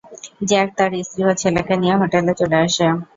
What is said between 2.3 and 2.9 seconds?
চলে আসে।